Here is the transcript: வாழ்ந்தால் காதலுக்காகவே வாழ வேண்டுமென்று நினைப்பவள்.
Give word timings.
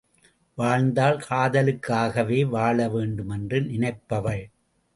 வாழ்ந்தால் 0.57 1.19
காதலுக்காகவே 1.29 2.39
வாழ 2.49 2.89
வேண்டுமென்று 2.89 3.61
நினைப்பவள். 3.61 4.43